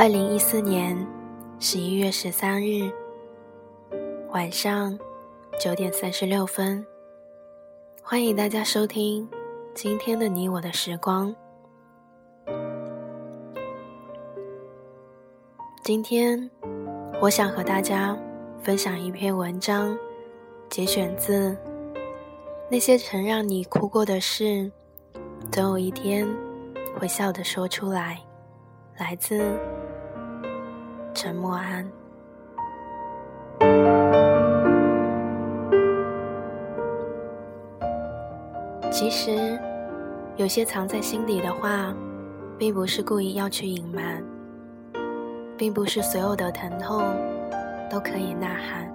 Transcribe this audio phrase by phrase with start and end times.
[0.00, 0.96] 二零一四年
[1.58, 2.90] 十一月十三日
[4.30, 4.98] 晚上
[5.60, 6.82] 九点三十六分，
[8.02, 9.28] 欢迎大家收听
[9.74, 11.36] 今天的你我的时光。
[15.84, 16.50] 今天，
[17.20, 18.16] 我想和大家
[18.62, 19.94] 分享一篇文章，
[20.70, 21.50] 节选自
[22.70, 24.44] 《那些曾让你哭过的事》，
[25.52, 26.26] 总有一天
[26.98, 28.18] 会笑着说出来。
[28.98, 29.58] 来自
[31.14, 31.86] 陈默安。
[38.90, 39.58] 其实，
[40.36, 41.94] 有些藏在心底的话，
[42.58, 44.22] 并不是故意要去隐瞒。
[45.56, 47.04] 并不是所有的疼痛
[47.90, 48.90] 都可以呐喊。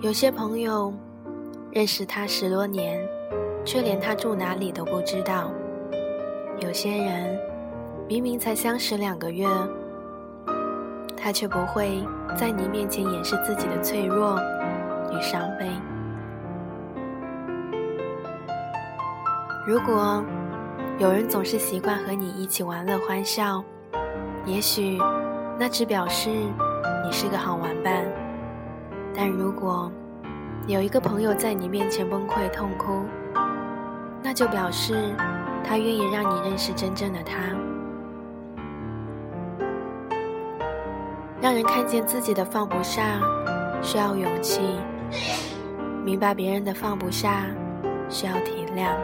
[0.00, 0.90] 有些朋友
[1.70, 2.98] 认识他十多年，
[3.66, 5.52] 却连他住哪里都不知道；
[6.60, 7.38] 有些人
[8.08, 9.46] 明明才相识两个月，
[11.22, 12.02] 他却不会
[12.36, 14.36] 在你面前掩饰自己的脆弱
[15.12, 15.70] 与伤悲。
[19.64, 20.24] 如果
[20.98, 23.62] 有人总是习惯和你一起玩乐欢笑，
[24.44, 24.98] 也许，
[25.56, 28.04] 那只表示你是个好玩伴。
[29.14, 29.92] 但如果
[30.66, 33.04] 有一个朋友在你面前崩溃痛哭，
[34.22, 35.14] 那就表示
[35.62, 37.36] 他愿意让你认识真正的他。
[41.42, 43.20] 让人看见自己的放不下，
[43.82, 44.60] 需要勇气；
[46.04, 47.44] 明白别人的放不下，
[48.08, 48.96] 需要体谅。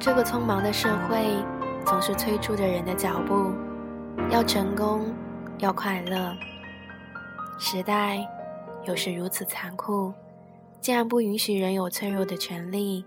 [0.00, 1.44] 这个匆忙的社会。
[1.88, 3.52] 总是催促着人的脚步，
[4.28, 5.02] 要成功，
[5.58, 6.34] 要快乐。
[7.60, 8.26] 时代
[8.86, 10.12] 有时如此残酷，
[10.80, 13.06] 竟然不允许人有脆弱的权利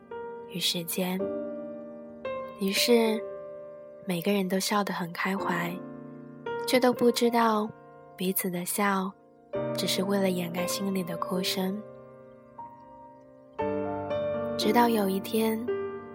[0.50, 1.20] 与时间。
[2.62, 3.22] 于是，
[4.06, 5.76] 每个人都笑得很开怀，
[6.70, 7.68] 却都不知道
[8.16, 9.12] 彼此的笑，
[9.76, 11.82] 只是为了掩盖心里的哭声。
[14.56, 15.60] 直到有一天。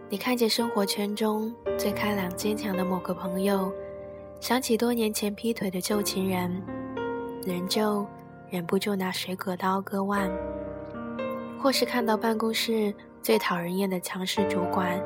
[0.08, 3.72] 你看见生活圈中最开朗坚强的某个朋友，
[4.38, 6.62] 想起多年前劈腿的旧情人，
[7.44, 8.06] 仍旧
[8.48, 10.30] 忍不住拿水果刀割腕；
[11.60, 15.02] 或是看到办公室最讨人厌的强势主管，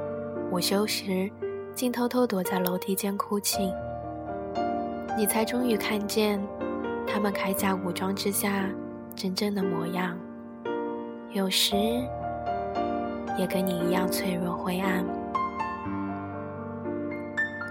[0.51, 1.31] 午休时
[1.75, 3.73] 竟偷偷躲在楼梯间哭泣，
[5.19, 6.41] 你才终于看见
[7.05, 8.67] 他们铠甲武装之下
[9.17, 10.17] 真正的模样。
[11.33, 11.75] 有时。
[13.37, 15.05] 也跟你一样脆弱灰暗。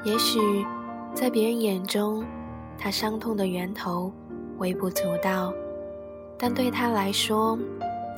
[0.05, 0.39] 也许，
[1.13, 2.23] 在别人眼中，
[2.77, 4.09] 他伤痛的源头
[4.59, 5.53] 微不足道，
[6.37, 7.59] 但对他来说，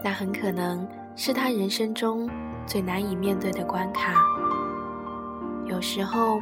[0.04, 2.30] 那很可能是他人生中
[2.68, 4.14] 最难以面对的关卡。
[5.66, 6.40] 有时候，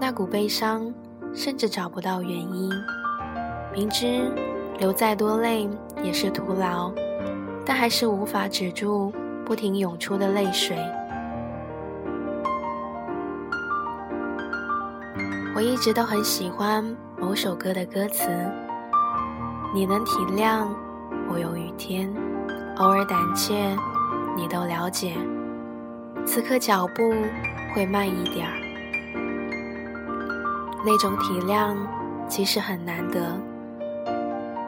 [0.00, 0.90] 那股悲伤
[1.34, 2.70] 甚至找不到原因，
[3.72, 4.30] 明知
[4.78, 5.68] 流再多泪
[6.02, 6.92] 也是徒劳，
[7.64, 9.12] 但还是无法止住。
[9.42, 10.78] 不停涌出的泪水。
[15.56, 16.84] 我一直都很喜欢
[17.18, 18.28] 某首歌的歌词
[19.74, 20.68] ：“你能体谅
[21.28, 22.08] 我有雨天，
[22.76, 23.76] 偶尔胆怯，
[24.36, 25.16] 你都了解。
[26.24, 27.12] 此刻脚步
[27.74, 28.54] 会慢一点儿，
[30.84, 31.76] 那种体谅
[32.28, 33.20] 其实很难得。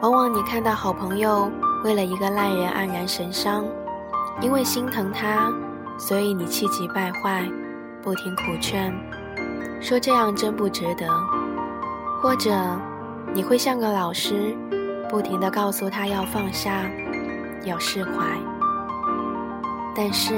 [0.01, 1.49] 往往你看到好朋友
[1.83, 3.63] 为了一个烂人黯然神伤。”
[4.41, 5.53] 因为心疼他，
[5.99, 7.47] 所以你气急败坏，
[8.01, 8.91] 不停苦劝，
[9.79, 11.07] 说这样真不值得。
[12.19, 12.51] 或者，
[13.31, 14.57] 你会像个老师，
[15.07, 16.81] 不停地告诉他要放下，
[17.63, 18.11] 要释怀。
[19.95, 20.33] 但是，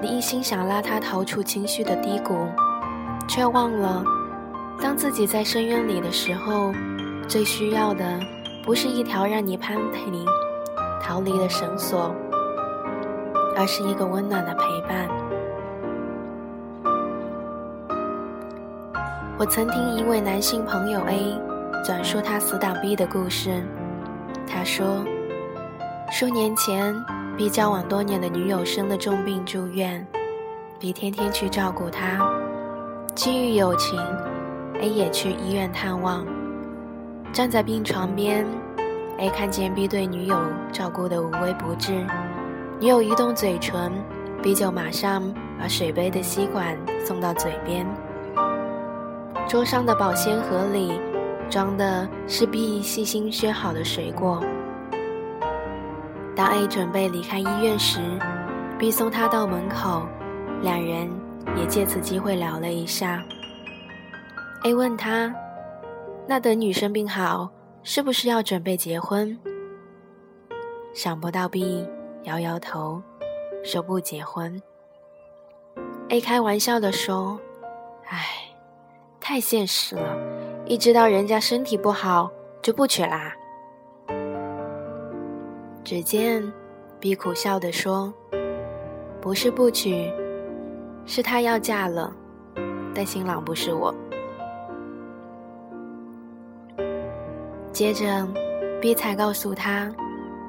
[0.00, 2.48] 你一心想拉他逃出情绪的低谷，
[3.28, 4.02] 却忘了，
[4.80, 6.72] 当自己在深渊里的时候，
[7.26, 8.04] 最需要的
[8.62, 10.24] 不是一条让你攀挺、
[11.02, 12.14] 逃离的绳索。
[13.56, 15.08] 而是一个温暖的陪伴。
[19.38, 21.40] 我曾听一位男性朋友 A
[21.84, 23.62] 转述他死党 B 的故事。
[24.44, 25.04] 他说，
[26.10, 26.92] 数年前
[27.36, 30.04] ，B 交往多年的女友生了重病住院
[30.80, 32.28] ，B 天天去照顾她。
[33.14, 33.96] 基于友情
[34.80, 36.26] ，A 也去医院探望。
[37.32, 38.46] 站在病床边
[39.18, 40.36] ，A 看见 B 对女友
[40.70, 41.92] 照顾的无微不至。
[42.80, 43.90] 女友一动嘴唇
[44.42, 45.22] ，B 就马上
[45.58, 47.86] 把水杯的吸管送到嘴边。
[49.48, 50.92] 桌上的保鲜盒里
[51.50, 54.42] 装的是 B 细心削好的水果。
[56.36, 58.00] 当 A 准备离开医院时
[58.78, 60.02] ，B 送他到门口，
[60.62, 61.08] 两人
[61.56, 63.22] 也借此机会聊了一下。
[64.64, 65.30] A 问他
[66.26, 67.50] ：“那等女生病好，
[67.82, 69.38] 是不是要准备结婚？”
[70.94, 71.86] 想不到 B
[72.22, 73.02] 摇摇头，
[73.62, 74.60] 说不结婚。
[76.08, 77.38] A 开玩笑的说
[78.08, 78.24] ：“唉，
[79.20, 80.16] 太现实了，
[80.64, 82.30] 一知道人家身体不好
[82.62, 83.34] 就不娶啦。”
[85.84, 86.42] 只见
[86.98, 88.10] B 苦笑的说
[89.20, 90.10] ：“不是不娶，
[91.04, 92.10] 是她要嫁了，
[92.94, 93.94] 但新郎不是我。”
[97.74, 98.26] 接着
[98.80, 99.92] ，B 才告诉他，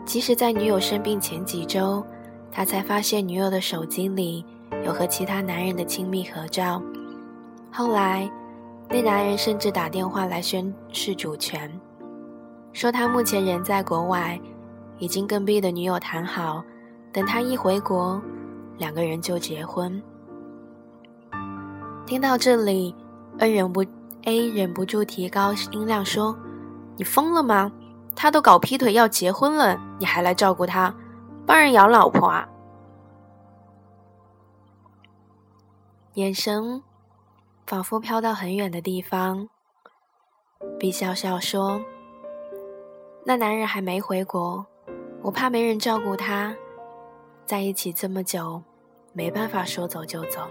[0.05, 2.05] 其实，在女友生病前几周，
[2.51, 4.45] 他才发现女友的手机里。
[4.83, 6.79] 有和其他男人的亲密合照，
[7.71, 8.29] 后来，
[8.87, 11.71] 那男人甚至打电话来宣示主权，
[12.71, 14.39] 说他目前人在国外，
[14.99, 16.63] 已经跟 B 的女友谈好，
[17.11, 18.21] 等他一回国，
[18.77, 19.99] 两个人就结婚。
[22.05, 22.93] 听到这里
[23.39, 23.83] ，N 忍不
[24.25, 26.37] A 忍不住提高音量说
[26.97, 27.71] ：“你疯了吗？
[28.15, 30.95] 他都搞劈腿要结婚了，你还来照顾他，
[31.45, 32.47] 帮人养老婆啊？”
[36.15, 36.81] 眼神
[37.67, 39.49] 仿佛飘到很远的地方。
[40.79, 41.81] 毕笑笑说
[43.25, 44.65] ：“那男人还没回国，
[45.21, 46.55] 我怕没人照顾他，
[47.45, 48.63] 在一起这么久，
[49.11, 50.47] 没办法说走就走。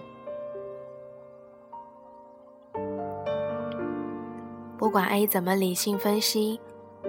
[4.85, 6.61] 不管 A 怎么理性分析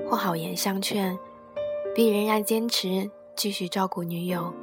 [0.08, 1.20] 或好言相劝
[1.94, 4.54] ，B 仍然坚持继续照顾女友。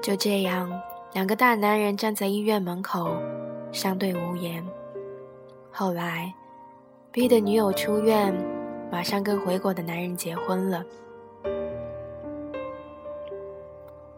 [0.00, 0.70] 就这样。”
[1.12, 3.16] 两个大男人站在医院门口，
[3.72, 4.64] 相对无言。
[5.72, 6.32] 后来
[7.10, 8.32] ，B 的女友出院，
[8.92, 10.84] 马上跟回国的男人结婚了。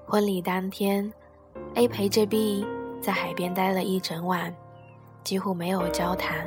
[0.05, 1.11] 婚礼当天
[1.77, 2.67] ，A 陪着 B
[3.01, 4.55] 在海边待了一整晚，
[5.25, 6.47] 几乎没有交谈。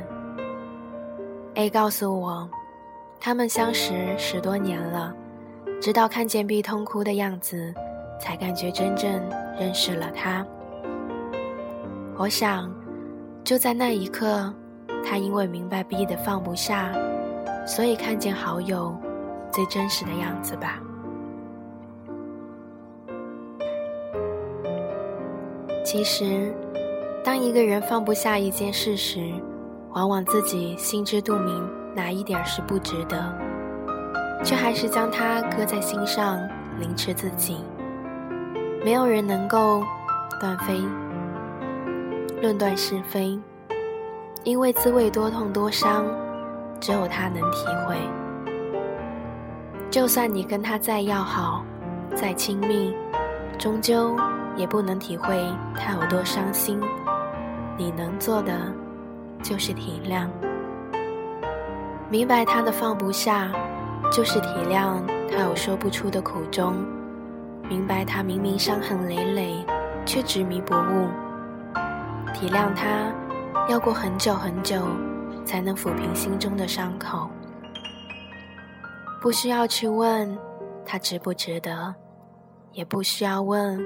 [1.56, 2.48] A 告诉我，
[3.18, 5.14] 他们相识十多年了，
[5.80, 7.74] 直到看见 B 痛哭的样子。
[8.18, 9.12] 才感觉真正
[9.58, 10.42] 认识了他。
[12.16, 12.74] 我想，
[13.44, 14.50] 就在那一刻，
[15.04, 16.94] 他因为明白 B 的放不下，
[17.66, 18.96] 所以看见好友
[19.52, 20.80] 最真实的样子吧。
[25.84, 26.54] 其实，
[27.22, 29.30] 当一个人放不下一件事时，
[29.96, 33.34] 往往自己心知肚明哪一点是不值得，
[34.44, 36.38] 却还是将它搁在心上，
[36.78, 37.64] 凌迟自己。
[38.84, 39.82] 没有人能够
[40.38, 40.82] 断非
[42.42, 43.40] 论断是非，
[44.44, 46.04] 因为滋味多痛多伤，
[46.78, 47.96] 只有他能体会。
[49.90, 51.64] 就算你跟他再要好、
[52.14, 52.94] 再亲密，
[53.58, 54.14] 终究
[54.56, 55.42] 也不能体会
[55.74, 56.78] 他有多伤心。
[57.78, 58.52] 你能做的
[59.42, 60.28] 就是体谅，
[62.10, 63.50] 明白他的放不下，
[64.12, 65.00] 就是体谅
[65.30, 66.74] 他有说不出的苦衷。
[67.68, 69.64] 明白他明明伤痕累累，
[70.04, 71.08] 却执迷不悟。
[72.32, 73.12] 体谅他，
[73.68, 74.86] 要过很久很久，
[75.44, 77.28] 才能抚平心中的伤口。
[79.20, 80.36] 不需要去问
[80.84, 81.94] 他值不值得，
[82.72, 83.84] 也不需要问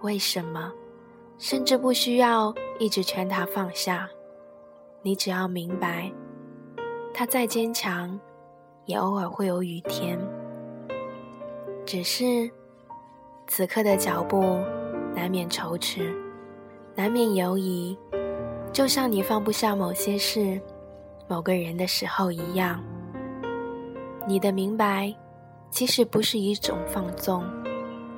[0.00, 0.72] 为什么，
[1.38, 4.08] 甚至不需要一直劝他放下。
[5.02, 6.10] 你只要明白，
[7.12, 8.18] 他再坚强，
[8.86, 10.18] 也偶尔会有雨天。
[11.84, 12.50] 只是。
[13.48, 14.40] 此刻的脚步，
[15.14, 16.10] 难免踌躇，
[16.94, 17.98] 难免犹疑，
[18.72, 20.58] 就像你放不下某些事、
[21.28, 22.82] 某个人的时候一样。
[24.26, 25.12] 你的明白，
[25.70, 27.44] 其实不是一种放纵，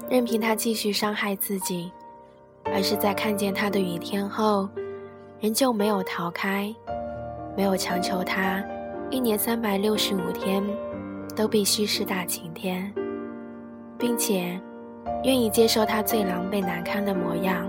[0.08, 1.90] 任凭他继续伤害自己，
[2.66, 4.68] 而是在看见他的雨天后，
[5.44, 6.74] 仍旧没有逃开，
[7.54, 8.64] 没有强求他
[9.10, 10.64] 一年三百六十五天
[11.36, 12.90] 都必须是大晴天，
[13.98, 14.58] 并且。
[15.24, 17.66] 愿意接受他最狼狈难堪的模样。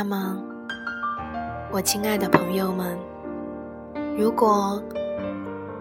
[0.00, 0.34] 那么，
[1.70, 2.98] 我亲爱的朋友们，
[4.16, 4.82] 如果……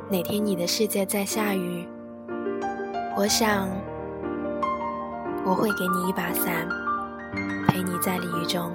[0.09, 1.87] 哪天你的世界在下雨，
[3.15, 3.69] 我想
[5.45, 6.67] 我会给你一把伞，
[7.69, 8.69] 陪你在雨中。